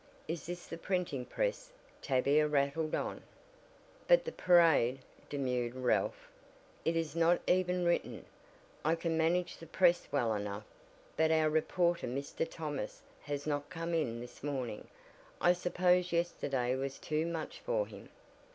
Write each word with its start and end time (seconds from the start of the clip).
Is 0.27 0.47
this 0.47 0.65
the 0.65 0.79
printing 0.79 1.25
press?" 1.25 1.71
Tavia 2.01 2.47
rattled 2.47 2.95
on. 2.95 3.21
"But 4.07 4.25
the 4.25 4.31
parade," 4.31 4.97
demurred 5.29 5.75
Ralph, 5.75 6.27
"it 6.83 6.95
is 6.95 7.15
not 7.15 7.39
even 7.45 7.85
written. 7.85 8.25
I 8.83 8.95
can 8.95 9.15
manage 9.15 9.57
the 9.57 9.67
press 9.67 10.07
well 10.11 10.33
enough, 10.33 10.65
but 11.17 11.29
our 11.29 11.51
reporter 11.51 12.07
Mr. 12.07 12.49
Thomas, 12.49 13.03
has 13.21 13.45
not 13.45 13.69
come 13.69 13.93
in 13.93 14.19
this 14.21 14.41
morning. 14.41 14.87
I 15.39 15.53
suppose 15.53 16.11
yesterday 16.11 16.75
was 16.75 16.97
too 16.97 17.27
much 17.27 17.59
for 17.59 17.85
him." 17.85 18.09